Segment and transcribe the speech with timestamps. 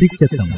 [0.00, 0.52] துடிச்சத்தம்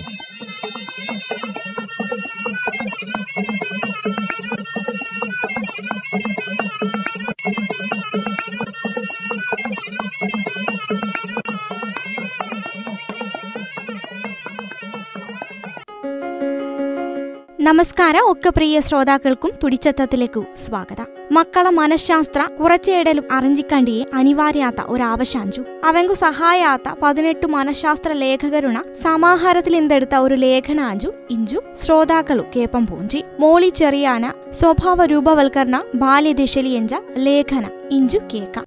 [17.73, 18.31] നമസ്കാരം.
[18.31, 21.07] ഒക്കെ പ്രിയ ശ്രോതാക്കൾക്കും തുടിച്ചത്തത്തിലേക്കു സ്വാഗതം.
[21.33, 31.13] മക്കളെ മനഃശാസ്ത്ര കുറച്ചേടലും അറിഞ്ഞിക്കണ്ടിയെ അനിവാര്യാത്ത ഒരാവശാഞ്ചു അവങ്കു സഹായാത്ത പതിനെട്ട് മനഃശാസ്ത്ര ലേഖകരുണ സമാഹാരത്തിൽ എന്തെടുത്ത ഒരു ലേഖനാഞ്ചു
[31.31, 33.25] ഇഞ്ചു ശ്രോതാക്കളു കേപ്പം പൂഞ്ചി.
[33.41, 38.65] മോളി ചെറിയാന സ്വഭാവ രൂപവൽക്കരണ ബാല്യദിശലി എഞ്ച ലേഖന ഇഞ്ചു കേക്കാം.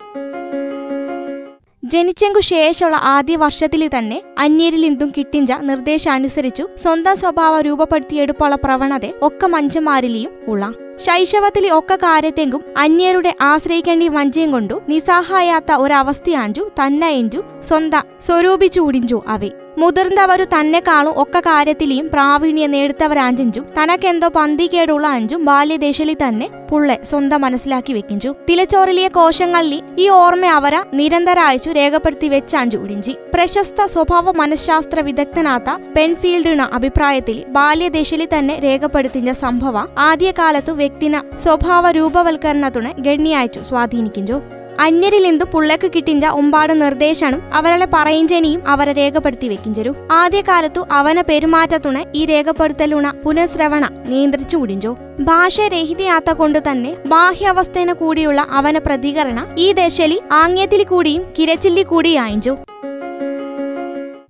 [1.91, 10.31] ജനിച്ചെങ്കു ശേഷമുള്ള ആദ്യ വർഷത്തിൽ തന്നെ അന്യരിൽ നിന്നും കിട്ടിഞ്ച നിർദ്ദേശാനുസരിച്ചു സ്വന്തം സ്വഭാവ രൂപപ്പെടുത്തിയെടുപ്പുള്ള പ്രവണത ഒക്കെ മഞ്ചന്മാരിലെയും
[10.47, 19.51] ഉള്ള ശൈശവത്തിലെ ഒക്കെ കാര്യത്തെങ്കും അന്യരുടെ ആശ്രയിക്കേണ്ടി വഞ്ചയും കൊണ്ടു നിസ്സഹായാത്ത ഒരവസ്ഥയാഞ്ചു തന്നയഞ്ചു സ്വന്ത സ്വരൂപിച്ചു ഉടിഞ്ചു അവേ.
[19.77, 28.35] മുതിർന്നവരു തന്നെക്കാളും ഒക്കെ കാര്യത്തിലെയും പ്രാവീണ്യം നേടുത്തവരാഞ്ചും തനക്കെന്തോ പന്തികേടുള്ള അഞ്ചും ബാല്യദേശലി തന്നെ പുള്ളെ സ്വന്തം മനസ്സിലാക്കി വെക്കിഞ്ചു.
[28.49, 37.45] തിലച്ചോറിലിയ കോശങ്ങളിൽ ഈ ഓർമ്മ അവര നിരന്തരായച്ചു രേഖപ്പെടുത്തി വെച്ചാഞ്ചു ഉടിഞ്ചി പ്രശസ്ത സ്വഭാവ മനഃശാസ്ത്ര വിദഗ്ധനാത്ത പെൻഫീൽഡിന അഭിപ്രായത്തിൽ
[37.47, 44.64] ബാല്യദേശലി തന്നെ രേഖപ്പെടുത്തിയ സംഭവ ആദ്യകാലത്തു വ്യക്തിന സ്വഭാവ രൂപവൽക്കരണത്തിന് ഗണ്യായച്ചു സ്വാധീനിക്കിഞ്ചു.
[44.79, 49.95] അന്യരിലിന്തു പുള്ളക്ക് കിട്ടിഞ്ച ഒമ്പാട് നിർദ്ദേശനും അവരുടെ പറയിഞ്ചനിയും അവരെ രേഖപ്പെടുത്തി വെക്കിഞ്ചരു.
[50.11, 58.77] ആദ്യകാലത്തു അവനെ പെരുമാറ്റത്തുണ ഈ രേഖപ്പെടുത്തലുണ പുനഃശ്രവണ നിയന്ത്രിച്ചു കുടിഞ്ചോ ഭാഷ രഹിതയാത്ത കൊണ്ട് തന്നെ ബാഹ്യാവസ്ഥേന കൂടിയുള്ള അവന
[58.77, 62.55] പ്രതികരണ ഈ ദശലി ആംഗ്യത്തിൽ കൂടിയും കിരച്ചില്ലി കൂടിയായിഞ്ചു.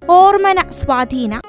[0.09, 1.39] ഓർമ്മന സ്വാധീന.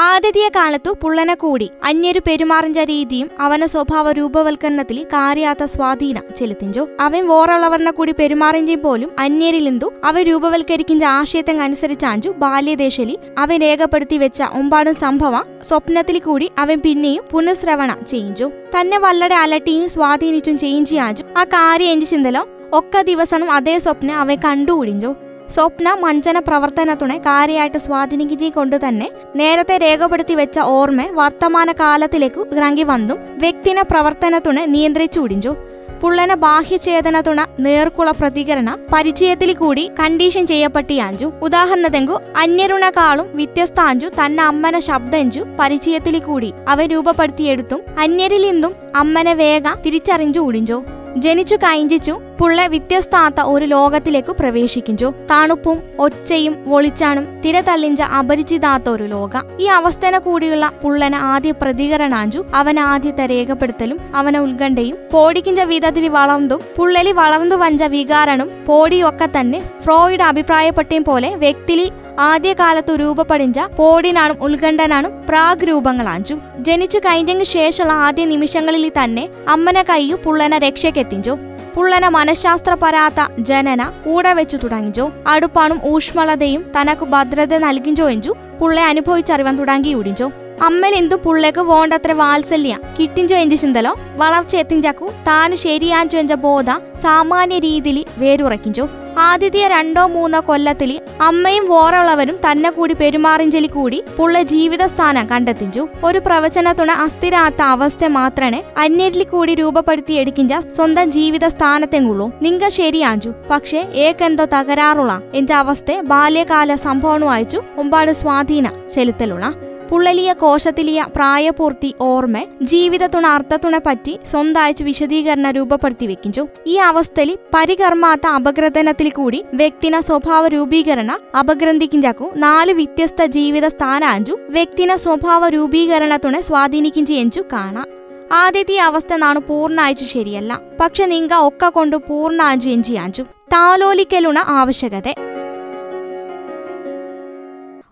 [0.00, 6.88] ആദ്യതീയ കാലത്തു പുള്ളന കൂടി അന്യരു പെരുമാറിഞ്ച രീതിയും അവന സ്വഭാവ രൂപവൽക്കരണത്തിൽ കാര്യാത്ത സ്വാധീനം ചെലുത്തിഞ്ചു.
[7.00, 14.94] അവൻ വേറുള്ളവരിനെ കൂടി പെരുമാറിഞ്ചും പോലും അന്യരിലെന്തു അവ രൂപവൽക്കരിക്കുന്ന ആശയത്തങ്ങ് അനുസരിച്ചാഞ്ചു ബാല്യദേശലി അവൻ രേഖപ്പെടുത്തി വെച്ച ഒമ്പാടും
[14.94, 21.22] സംഭവം സ്വപ്നത്തിൽ കൂടി അവൻ പിന്നെയും പുനഃശ്രവണ ചെയ്യിച്ചു തന്നെ വല്ലടെ അലട്ടിയും സ്വാധീനിച്ചും ചെയ്യിഞ്ചിയാഞ്ചു.
[21.38, 25.14] ആ കാര്യം എഞ്ചി ചിന്തലോ ഒക്ക ദിവസവും അതേ സ്വപ്നം അവൻ കണ്ടുപിടിഞ്ചു
[25.54, 33.18] സ്വപ്ന മഞ്ചന പ്രവർത്തനത്തിനെ കാര്യമായിട്ട് സ്വാധീനിക്കുക കൊണ്ട് തന്നെ നേരത്തെ രേഖപ്പെടുത്തി വെച്ച ഓർമ്മ വർത്തമാന കാലത്തിലേക്ക് ഇറങ്ങി വന്നും.
[33.38, 35.56] വ്യക്തിനെ പ്രവർത്തനത്തിനെ നിയന്ത്രിച്ചു ഉടിഞ്ചു
[36.02, 41.32] പുള്ളന ബാഹ്യചേതനത്തുണ നേർക്കുള്ള പ്രതികരണ പരിചയത്തിൽ കൂടി കണ്ടീഷൻ ചെയ്യപ്പെട്ടിയാഞ്ചു.
[41.42, 50.40] ഉദാഹരണത്തെങ്കു അന്യരുണക്കാളും വ്യത്യസ്താഞ്ചു തന്ന അമ്മന ശബ്ദഞ്ചു പരിചയത്തിൽ കൂടി അവ രൂപപ്പെടുത്തിയെടുത്തും അന്യരിൽ നിന്നും അമ്മനെ വേഗ തിരിച്ചറിഞ്ചു
[50.40, 59.30] ഉടിഞ്ചു ജനിച്ചു കൈഞ്ചിച്ചു പുള്ള വ്യത്യസ്താത്ത ഒരു ലോകത്തിലേക്കു പ്രവേശിക്കിഞ്ചു തണുപ്പും ഒച്ചയും ഒളിച്ചാണും തിരതള്ളിഞ്ച അപരിചിതാത്ത ഒരു ലോക.
[59.60, 67.12] ഈ അവസ്ഥന കൂടിയുള്ള പുള്ളന ആദ്യ പ്രതികരണാഞ്ചു അവന ആദ്യത്തെ രേഖപ്പെടുത്തലും അവന ഉത്കണ്ഠയും പോടിക്കിഞ്ച വിധത്തിൽ വളർന്നും പുള്ളലി
[67.12, 76.34] വളർന്നു വഞ്ച വികാരണും പോടിയൊക്കെ തന്നെ ഫ്രോയിഡ് അഭിപ്രായപ്പെട്ടേം പോലെ വ്യക്തിലി ആദ്യകാലത്തു രൂപപ്പെടിഞ്ച പോടിനാണും ഉത്കണ്ഠനാണും പ്രാഗ് രൂപങ്ങളാഞ്ചു.
[76.58, 81.38] ജനിച്ചു കഴിഞ്ഞെങ്കു ശേഷമുള്ള ആദ്യ നിമിഷങ്ങളിൽ തന്നെ അമ്മന കയ്യു പുള്ളന രക്ഷയ്ക്കെത്തിഞ്ചു.
[81.76, 88.34] പുള്ളന മനഃശാസ്ത്രപരാത്ത ജനന കൂടെ വെച്ചു തുടങ്ങിജോ അടുപ്പാണും ഊഷ്മളതയും തനക്ക് ഭദ്രത നൽകിഞ്ചോ എഞ്ചു.
[88.60, 90.32] പുള്ളെ അനുഭവിച്ചറിവാൻ തുടങ്ങിയുടിഞ്ചോ.
[90.62, 92.78] അമ്മലെന്തു പുള്ളേക്ക് വേണ്ടത്ര വാത്സല്യ?
[93.00, 93.98] കിട്ടിഞ്ചോ ചിന്തലോ?
[94.16, 95.10] വളർച്ച എത്തിഞ്ചാക്കു.
[95.26, 96.66] താനു ശരിയാഞ്ചു എഞ്ച ബോധ
[97.02, 98.88] സാമാന്യ രീതിയിൽ വേരുറക്കിഞ്ചു
[99.18, 105.88] ആദ്യത്തെ രണ്ടോ മൂന്നോ കൊല്ലത്തിൽ അമ്മയും വോറുള്ളവരും തന്നെ കൂടി പെരുമാറിഞ്ചലി കൂടി പുള്ള ജീവിത സ്ഥാനം കണ്ടെത്തിഞ്ചു.
[106.04, 113.32] ഒരു പ്രവചനത്തുണ അസ്ഥിരാത്ത അവസ്ഥ മാത്രമേ അന്യരിൽ കൂടി രൂപപ്പെടുത്തി എടുക്കിഞ്ച സ്വന്തം ജീവിത സ്ഥാനത്തെങ്കുള്ളൂ നിങ്ക ശരിയാഞ്ചു.
[113.50, 119.54] പക്ഷേ ഏക്കെന്തോ തകരാറുള്ള എന്റെ അവസ്ഥ ബാല്യകാല സംഭവം വായിച്ചു ഒമ്പാട് സ്വാധീന ചെലുത്തലുള്ള
[119.90, 129.10] പുള്ളലിയ കോശത്തിലിയ പ്രായപൂർത്തി ഓർമ്മ ജീവിതത്തുണ അർത്ഥത്തുണെ പറ്റി സ്വന്തമായിച്ച് വിശദീകരണ രൂപപ്പെടുത്തി വെക്കിഞ്ചു ഈ അവസ്ഥയിൽ പരികർമാത്ത അപഗ്രഥനത്തിൽ
[129.10, 137.86] കൂടി വ്യക്തിന സ്വഭാവ രൂപീകരണ അപഗ്രന്ഥിക്കിഞ്ചാക്കു നാല് വ്യത്യസ്ത ജീവിത സ്ഥാനാഞ്ചു വ്യക്തിന സ്വഭാവ രൂപീകരണത്തുണെ സ്വാധീനിക്കിഞ്ചു കാണാം.
[138.32, 140.60] ആദ്യത്തെ അവസ്ഥ നാണു പൂർണായിച്ചു ശരിയല്ല.
[140.80, 143.22] പക്ഷെ നിങ്ക ഒക്ക കൊണ്ട് പൂർണാഞ്ചു എഞ്ചിയാഞ്ചു.
[143.22, 145.27] താലോലിക്കലുണ ആവശ്യകത.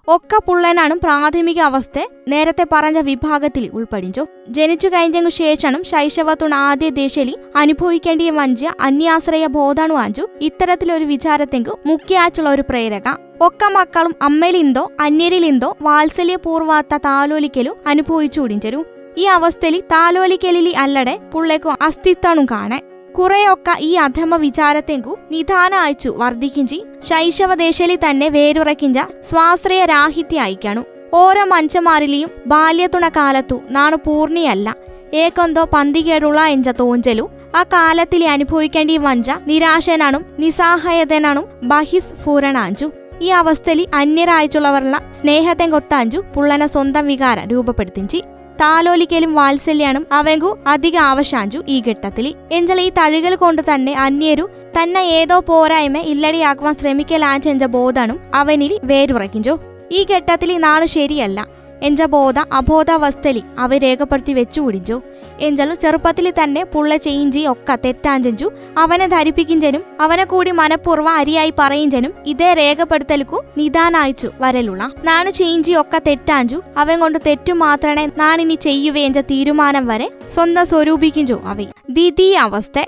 [0.09, 4.27] ഒക്ക പുള്ളനാണും പ്രാഥമിക അവസ്ഥ നേരത്തെ പറഞ്ഞ വിഭാഗത്തിൽ ഉൾപ്പെടിഞ്ചു.
[4.49, 12.63] ജനിച്ചു കഴിഞ്ഞു ശേഷനും ശൈശവത്തുണ ആദ്യ ദേശലി അനുഭവിക്കേണ്ടിയ വഞ്ചി അന്യാശ്രയ ബോധാണു വാഞ്ചു ഇത്തരത്തിലൊരു വിചാരത്തെങ്കു മുഖ്യാച്ചുള്ള ഒരു
[12.63, 13.17] പ്രേരക.
[13.41, 18.87] ഒക്ക മക്കളും അമ്മയിലിന്തോ അന്യരിലിന്തോ വാത്സല്യപൂർവാത്ത താലോലിക്കലു അനുഭവിച്ചു ഉടിഞ്ചരു
[19.19, 22.81] ഈ അവസ്ഥയിൽ താലോലിക്കലിലി അല്ലടെ പുള്ളേക്കു അസ്തിത്വണു കാണെ
[23.19, 26.85] കുറെയൊക്കെ ഈ അധമ വിചാരത്തെങ്കു നിധാന അയച്ചു വർദ്ധിക്കിഞ്ചി.
[27.03, 30.85] ശൈശവദേശലി തന്നെ വേരുറക്കിഞ്ച സ്വാശ്രയ രാഹിത്യ അയക്കാണു
[31.15, 34.75] ഓരോ മഞ്ചമാരിലെയും ബാല്യത്തുണ കാലത്തു നാണു പൂർണിയല്ല.
[35.15, 37.31] ഏക്കൊന്തോ പന്തികേടുള്ള എഞ്ച തോഞ്ചലു.
[37.57, 42.91] ആ കാലത്തിലെ അനുഭവിക്കേണ്ടി വഞ്ച നിരാശനാണും നിസ്സഹായതനാണും ബഹിസ് ഫൂരണാഞ്ചു.
[43.23, 48.23] ഈ അവസ്ഥയിൽ അന്യരായിട്ടുള്ളവരുള്ള സ്നേഹത്തെ കൊത്താഞ്ചു പുള്ളന സ്വന്തം വികാരം രൂപപ്പെടുത്തിഞ്ചി.
[48.61, 54.49] താലോലിക്കലും വാത്സല്യാനും അവങ്കു അധിക ആവശ്യാഞ്ചു ഈ ഘട്ടത്തിൽ എഞ്ചൽ ഈ തഴുകൽ കൊണ്ട് തന്നെ അന്യരു
[54.79, 59.55] തന്നെ ഏതോ പോരായ്മ ഇല്ലടിയാക്കുവാൻ ശ്രമിക്കലാഞ്ചെഞ്ച ബോധനും അവനിൽ വേരുറക്കിഞ്ചു
[59.93, 61.39] ഈ ഘട്ടത്തിൽ നാൾ ശരിയല്ല.
[61.83, 64.97] എഞ്ച ബോധ അബോധാവസ്ഥലി അവ രേഖപ്പെടുത്തി വെച്ചു കുടിഞ്ചു
[65.41, 72.53] എഞ്ചലു ചെറുപ്പത്തിൽ തന്നെ പുള്ള ചെയ്യിഞ്ചി ഒക്കെ തെറ്റാഞ്ചഞ്ചു അവനെ ധരിപ്പിക്കിഞ്ചനും അവനെ കൂടി മനഃപൂർവം അരിയായി പറയിഞ്ചനും ഇതേ
[72.53, 80.11] രേഖപ്പെടുത്തലുക്കു നിദാനായിച്ചു വരലുള്ള നാണ് ചെയ്യിഞ്ചി ഒക്കെ തെറ്റാഞ്ചു അവൻ കൊണ്ട് തെറ്റു മാത്രമേ നാണിനി ചെയ്യുവേഞ്ച തീരുമാനം വരെ
[80.31, 82.79] സ്വന്തം സ്വരൂപിക്കിഞ്ചു അവ ദ്വിതീയ അവസ്ഥ.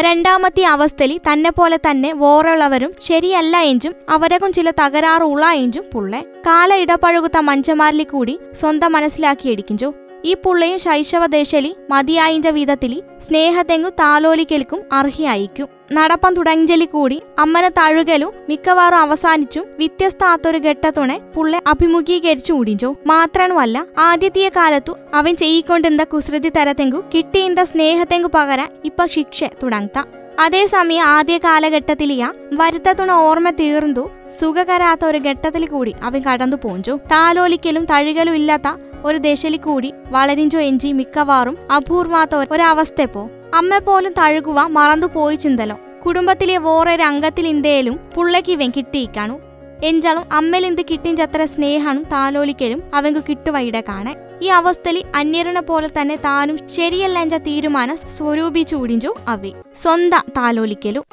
[0.00, 6.20] രണ്ടാമത്തെ അവസ്ഥയിൽ തന്നെ പോലെ തന്നെ വോറുള്ളവരും ശരിയല്ല എഞ്ചും അവരകും ചില തകരാറുള്ള എഞ്ചും പുള്ളെ.
[6.20, 16.34] കാല ഇടപഴകുത്ത മഞ്ചമാരിൽ കൂടി സ്വന്തം മനസ്സിലാക്കിയെടിക്കിഞ്ചു ഈ പുള്ളയും ശൈശവദേശലി മതിയായിഞ്ച വിധത്തിലി സ്നേഹത്തെങ്ങു താലോലിക്കൽക്കും അർഹിയായിക്കും നടപ്പം
[16.34, 22.90] തുടങ്ങിയലി കൂടി അമ്മനെ തഴുകലും മിക്കവാറും അവസാനിച്ചും വ്യത്യസ്താത്തൊരു ഘട്ടത്തുണെ പുള്ളെ അഭിമുഖീകരിച്ചു ഊടിഞ്ചോ.
[23.06, 29.98] മാത്രമല്ല ആദ്യത്തെ കാലത്തു അവൻ ചെയ്യിക്കൊണ്ടിരുന്ന കുസൃതി തരത്തെങ്കു കിട്ടിയിന്ത സ്നേഹത്തെങ്കു പകരാൻ ഇപ്പൊ ശിക്ഷ തുടങ്ങത്ത.
[30.40, 34.10] അതേസമയം ആദ്യ കാലഘട്ടത്തിലിയ വരുത്തത്തുണ ഓർമ്മ തീർന്നു
[34.40, 36.90] സുഖകരാത്ത ഒരു ഘട്ടത്തിൽ കൂടി അവൻ കടന്നു പോഞ്ചു.
[36.90, 38.68] താലോലിക്കലും തഴുകലും ഇല്ലാത്ത
[39.04, 45.80] ഒരു ദശയിൽ കൂടി വളരിഞ്ചോ എഞ്ചി മിക്കവാറും അപൂർവാത്ത ഒരവസ്ഥ പോ അമ്മ പോലും തഴുകുക മറന്നു പോയി ചിന്തലോ.
[46.06, 49.40] കുടുംബത്തിലെ വേറൊരു അംഗത്തിൽ ഇന്ത്യയിലും പുള്ളക്കിവൻ കിട്ടിയിക്കാണു.
[49.84, 57.18] എഞ്ചാലും അമ്മലിന്ത് കിട്ടിഞ്ചത്ര സ്നേഹാണും താലോലിക്കലും അവങ്കു കിട്ടുവൈടെ കാണെ ഈ അവസ്ഥയിൽ അന്യരണ പോലെ തന്നെ താനും ശരിയല്ല
[57.18, 59.52] എന്ന തീരുമാനം സ്വരൂപിച്ചൂടിഞ്ചു അവി.
[59.76, 61.04] സ്വന്തം താലോലിക്കലു.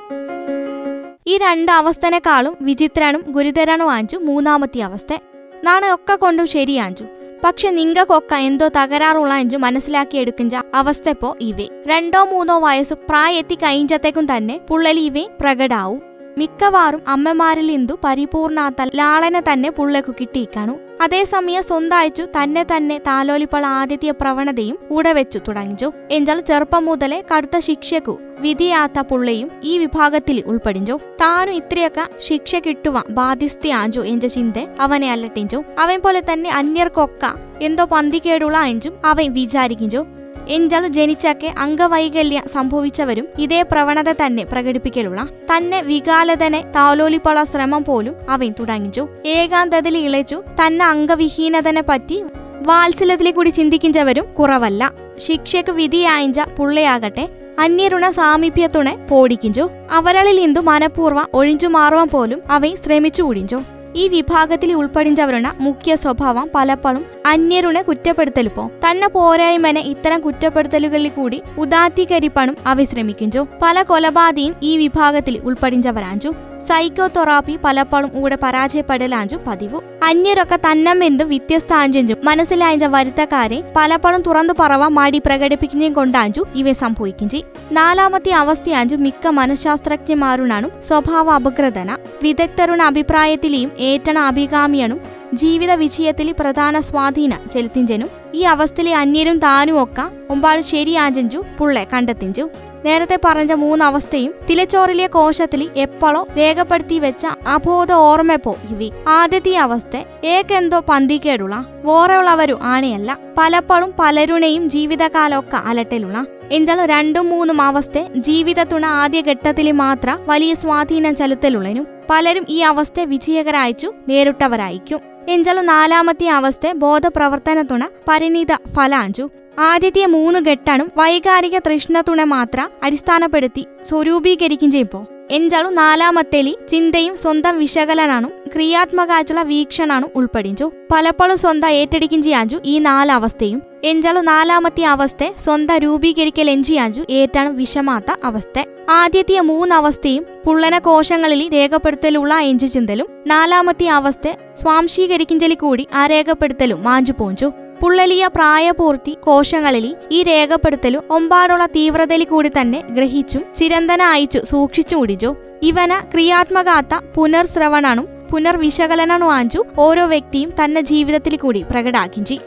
[1.27, 5.17] ഈ രണ്ട് അവസ്ഥനേക്കാളും വിചിത്രനും ഗുരുതരനും ആഞ്ചു മൂന്നാമത്തെ അവസ്ഥ.
[5.63, 7.03] നാണ് ഒക്കെ കൊണ്ടും ശരിയാഞ്ചു.
[7.43, 11.67] പക്ഷെ നിങ്ങൾക്കൊക്കെ എന്തോ തകരാറുള്ള അഞ്ചു മനസ്സിലാക്കിയെടുക്കുന്ന അവസ്ഥപ്പോ ഇവേ.
[11.87, 16.10] രണ്ടോ മൂന്നോ വയസ്സ് പ്രായെത്തി കഴിഞ്ഞത്തേക്കും തന്നെ പുള്ളലി ഇവേ പ്രകടാവും.
[16.37, 24.77] മിക്കവാറും അമ്മമാരിൽ ഇന്തു പരിപൂർണാത്ത ലാളനെ തന്നെ പുള്ളക്കു കിട്ടിയിക്കാണു അതേസമയം സ്വന്തായച്ചു തന്നെ തന്നെ താലോലിപ്പള ആദ്യത്തെ പ്രവണതയും
[24.91, 25.91] ഉടവെച്ചു തുടങ്ങിച്ചു.
[26.11, 30.99] എഞ്ചാൽ ചെറുപ്പം മുതലേ കടുത്ത ശിക്ഷക്കു വിധിയാത്ത പുള്ളയും ഈ വിഭാഗത്തിൽ ഉൾപ്പെടിഞ്ചു.
[31.21, 37.25] താനും ഇത്രയൊക്കെ ശിക്ഷ കിട്ടുവാൻ ബാധ്യസ്ഥയാഞ്ചു എന്റെ ചിന്ത അവനെ അല്ലട്ടിഞ്ചു അവൻ പോലെ തന്നെ അന്യർക്കൊക്ക
[37.61, 40.05] എന്തോ പന്തികേടുള്ള അഞ്ചും അവൻ വിചാരിക്കിഞ്ചു.
[40.51, 49.07] എഞ്ചാലു ജനിച്ചൊക്കെ അംഗവൈകല്യം സംഭവിച്ചവരും ഇതേ പ്രവണത തന്നെ പ്രകടിപ്പിക്കലുള്ള തന്നെ വികാലതനെ താലോലിപ്പുള്ള ശ്രമം പോലും അവൻ തുടങ്ങിച്ചു.
[49.25, 52.23] ഏകാന്തതയിൽ ഇളച്ചു തന്നെ അംഗവിഹീനതനെ പറ്റി
[52.61, 54.91] വാത്സല്യത്തിലെ കൂടി ചിന്തിക്കുന്നവരും കുറവല്ല.
[55.17, 59.69] ശിക്ഷയ്ക്ക് വിധിയായിഞ്ച പുള്ളയാകട്ടെ അന്യരുണ സാമീപ്യത്തുണെ പോടിക്കിഞ്ചു.
[59.91, 63.80] അവരളിൽ ഇന്തു മനഃപൂർവം ഒഴിഞ്ചു മാറുവാൻ പോലും അവൻ ശ്രമിച്ചു കൂടിഞ്ചു.
[63.95, 68.67] ഈ വിഭാഗത്തിൽ ഉൾപ്പെടിഞ്ചവരുടെ മുഖ്യ സ്വഭാവം പലപ്പോഴും അന്യരുടെ കുറ്റപ്പെടുത്തലിപ്പോ.
[68.67, 77.59] തന്നെ പോരായ്മനെ ഇത്തരം കുറ്റപ്പെടുത്തലുകളിൽ കൂടി ഉദാത്തീകരിപ്പണും അവ ശ്രമിക്കിഞ്ചു പല കൊലപാതകയും ഈ വിഭാഗത്തിൽ ഉൾപ്പെടിഞ്ചവരാഞ്ചു സൈക്കോ തെറാപ്പി
[77.65, 79.83] പലപ്പോഴും ഇവിടെ പരാജയപ്പെടലാഞ്ചു പതിവു.
[80.03, 87.29] അന്യരൊക്കെ തന്നമെന്തും വ്യത്യസ്ത ആഞ്ചും മനസ്സിലായഞ്ച വരുത്തക്കാരെ പലപ്പോഴും തുറന്നു പറവ മാടി പ്രകടിപ്പിക്കുകയും കൊണ്ടാഞ്ചു ഇവ സംഭവിക്കും
[87.71, 95.01] നാലാമത്തെ അവസ്ഥയാഞ്ചു മിക്ക മനഃശാസ്ത്രജ്ഞന്മാരുണാണു സ്വഭാവ അപകൃതന വിദഗ്ധരുടെ അഭിപ്രായത്തിലെയും ഏറ്റണ അഭികാമിയനും
[95.33, 98.09] ജീവിത വിജയത്തിൽ പ്രധാന സ്വാധീന ചെലുത്തിഞ്ചനും.
[98.33, 102.49] ഈ അവസ്ഥയിലെ അന്യരും താനും ഒക്കെ ഒമ്പാട് ശരിയാഞ്ചു പുള്ളെ കണ്ടെത്തിഞ്ചു.
[102.85, 108.91] നേരത്തെ പറഞ്ഞ മൂന്നവസ്ഥയും തിലച്ചോറിലെ കോശത്തിൽ എപ്പോഴോ രേഖപ്പെടുത്തി വെച്ച അബോധ ഓർമ്മപ്പോ ഇവി.
[109.07, 116.25] ആദ്യത്തെ അവസ്ഥ ഏക്കെന്തോ പന്തിക്കേടുള്ള വേറെയുള്ളവരു ആനയല്ല പലപ്പോഴും പലരുടെയും ജീവിതകാലമൊക്കെ അലട്ടിലുള്ള.
[116.51, 124.99] എന്നാൽ രണ്ടും മൂന്നും അവസ്ഥ ജീവിതത്തുണ ആദ്യ മാത്ര വലിയ സ്വാധീനം ചെലുത്തലുള്ളനും പലരും ഈ അവസ്ഥ വിജയകരായിച്ചു നേരിട്ടവരായിരിക്കും.
[125.29, 129.29] എഞ്ചാലും നാലാമത്തെ അവസ്ഥ ബോധപ്രവർത്തനത്തുണ പരിണിത ഫലാഞ്ചു.
[129.59, 139.41] ആദ്യത്തെ മൂന്ന് ഘട്ടാണ് വൈകാരിക തൃഷ്ണതുണ മാത്രം അടിസ്ഥാനപ്പെടുത്തി സ്വരൂപീകരിക്കും ചെയ്യുമ്പോൾ എഞ്ചാളും നാലാമത്തേലി ചിന്തയും സ്വന്തം വിശകലനാണും ക്രിയാത്മകാച്ചുള്ള
[139.41, 143.61] വീക്ഷണാണും ഉൾപ്പെടിഞ്ചു പലപ്പോഴും സ്വന്തം ഏറ്റെടുക്കും ചെയ്യാഞ്ചു ഈ നാലവസ്ഥയും.
[143.83, 148.63] എഞ്ചാളും നാലാമത്തെ അവസ്ഥ സ്വന്തം രൂപീകരിക്കൽ എഞ്ചിയാഞ്ചു ഏറ്റാണ് വിഷമാത്ത അവസ്ഥ.
[148.89, 153.07] ആദ്യത്തെ മൂന്നവസ്ഥയും പുള്ളന കോശങ്ങളിൽ രേഖപ്പെടുത്തലുള്ള എഞ്ചി ചിന്തലും.
[153.27, 154.27] നാലാമത്തെ അവസ്ഥ
[154.61, 162.79] സ്വാംശീകരിക്കിഞ്ചലി കൂടി ആ രേഖപ്പെടുത്തലും മാഞ്ചു പോഞ്ചു പുള്ളലിയ പ്രായപൂർത്തി കോശങ്ങളിൽ ഈ രേഖപ്പെടുത്തലും ഒമ്പാടുള്ള തീവ്രതയിൽ കൂടി തന്നെ
[162.91, 165.29] ഗ്രഹിച്ചും ചിരന്തന അയച്ചു സൂക്ഷിച്ചു മുടിച്ചു
[165.63, 172.37] ഇവന ക്രിയാത്മകാത്ത പുനർശ്രവണനും പുനർവിശകലനനുമാഞ്ചു ഓരോ വ്യക്തിയും തന്റെ ജീവിതത്തിൽ കൂടി പ്രകടാക്കിഞ്ചി.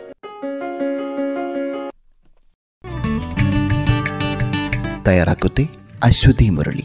[5.09, 5.65] തയ്യാറാക്കുത്തി
[6.03, 6.85] അശ്വതി മുരളി.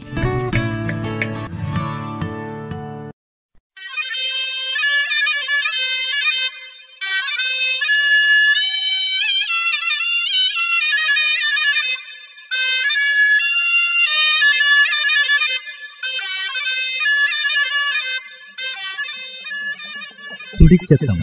[20.60, 21.18] തുടിച്ചെത്തം.